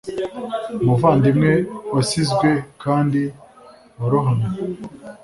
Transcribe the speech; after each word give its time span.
umuvandimwe 0.81 1.53
wasizwe 1.93 2.49
kandi 2.83 3.21
warohamye, 3.99 4.49